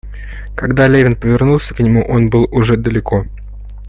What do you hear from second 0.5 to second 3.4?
Когда Левин повернулся к нему, он был уже далеко.